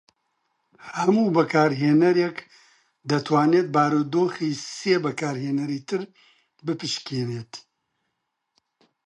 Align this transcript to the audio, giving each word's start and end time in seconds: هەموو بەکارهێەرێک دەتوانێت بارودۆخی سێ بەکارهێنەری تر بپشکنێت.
هەموو 0.97 1.33
بەکارهێەرێک 1.35 2.37
دەتوانێت 3.09 3.67
بارودۆخی 3.75 4.51
سێ 4.77 4.95
بەکارهێنەری 5.05 5.79
تر 5.89 6.01
بپشکنێت. 6.65 7.53